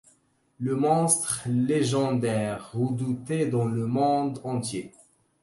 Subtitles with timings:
[0.57, 4.91] Le monstre légendaire redouté dans le monde entier.